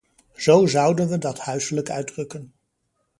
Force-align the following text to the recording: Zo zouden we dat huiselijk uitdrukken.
Zo 0.35 0.67
zouden 0.67 1.07
we 1.09 1.17
dat 1.17 1.39
huiselijk 1.39 1.89
uitdrukken. 1.89 2.53